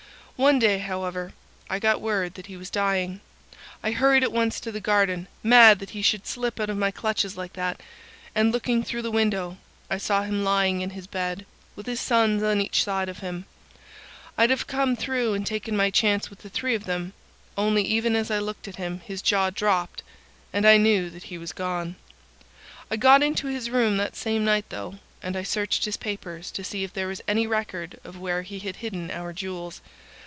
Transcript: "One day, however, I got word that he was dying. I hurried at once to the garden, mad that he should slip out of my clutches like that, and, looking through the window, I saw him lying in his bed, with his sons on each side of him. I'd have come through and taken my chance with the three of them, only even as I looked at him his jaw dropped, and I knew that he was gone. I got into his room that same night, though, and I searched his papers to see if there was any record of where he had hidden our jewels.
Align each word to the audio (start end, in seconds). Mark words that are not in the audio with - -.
"One 0.37 0.57
day, 0.57 0.79
however, 0.79 1.33
I 1.69 1.77
got 1.77 2.01
word 2.01 2.33
that 2.33 2.47
he 2.47 2.57
was 2.57 2.71
dying. 2.71 3.21
I 3.83 3.91
hurried 3.91 4.23
at 4.23 4.31
once 4.31 4.59
to 4.61 4.71
the 4.71 4.79
garden, 4.81 5.27
mad 5.43 5.77
that 5.77 5.91
he 5.91 6.01
should 6.01 6.25
slip 6.25 6.59
out 6.59 6.67
of 6.67 6.77
my 6.79 6.89
clutches 6.89 7.37
like 7.37 7.53
that, 7.53 7.79
and, 8.33 8.51
looking 8.51 8.83
through 8.83 9.03
the 9.03 9.11
window, 9.11 9.57
I 9.87 9.99
saw 9.99 10.23
him 10.23 10.43
lying 10.43 10.81
in 10.81 10.89
his 10.97 11.05
bed, 11.05 11.45
with 11.75 11.85
his 11.85 11.99
sons 11.99 12.41
on 12.41 12.59
each 12.59 12.83
side 12.83 13.07
of 13.07 13.19
him. 13.19 13.45
I'd 14.35 14.49
have 14.49 14.65
come 14.65 14.95
through 14.95 15.35
and 15.35 15.45
taken 15.45 15.77
my 15.77 15.91
chance 15.91 16.31
with 16.31 16.39
the 16.39 16.49
three 16.49 16.73
of 16.73 16.85
them, 16.85 17.13
only 17.55 17.83
even 17.83 18.15
as 18.15 18.31
I 18.31 18.39
looked 18.39 18.67
at 18.67 18.77
him 18.77 18.99
his 19.05 19.21
jaw 19.21 19.51
dropped, 19.51 20.01
and 20.51 20.67
I 20.67 20.77
knew 20.77 21.11
that 21.11 21.25
he 21.25 21.37
was 21.37 21.53
gone. 21.53 21.97
I 22.89 22.95
got 22.95 23.21
into 23.21 23.45
his 23.45 23.69
room 23.69 23.97
that 23.97 24.15
same 24.15 24.43
night, 24.43 24.65
though, 24.69 24.95
and 25.21 25.37
I 25.37 25.43
searched 25.43 25.85
his 25.85 25.97
papers 25.97 26.49
to 26.53 26.63
see 26.63 26.83
if 26.83 26.93
there 26.93 27.09
was 27.09 27.21
any 27.27 27.45
record 27.45 27.99
of 28.03 28.17
where 28.17 28.41
he 28.41 28.57
had 28.57 28.77
hidden 28.77 29.11
our 29.11 29.33
jewels. 29.33 29.81